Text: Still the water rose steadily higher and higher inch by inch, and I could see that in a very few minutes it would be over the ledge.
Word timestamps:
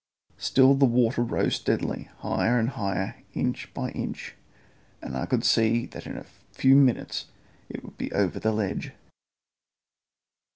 Still 0.39 0.73
the 0.73 0.85
water 0.87 1.21
rose 1.23 1.57
steadily 1.57 2.09
higher 2.21 2.57
and 2.57 2.69
higher 2.69 3.17
inch 3.35 3.71
by 3.75 3.91
inch, 3.91 4.33
and 4.99 5.15
I 5.15 5.27
could 5.27 5.43
see 5.45 5.85
that 5.85 6.07
in 6.07 6.13
a 6.13 6.21
very 6.23 6.31
few 6.53 6.75
minutes 6.75 7.27
it 7.69 7.83
would 7.83 7.99
be 7.99 8.11
over 8.11 8.39
the 8.39 8.51
ledge. 8.51 8.93